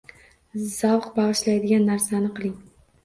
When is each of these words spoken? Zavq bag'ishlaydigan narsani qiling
Zavq 0.77 1.09
bag'ishlaydigan 1.19 1.85
narsani 1.91 2.33
qiling 2.41 2.57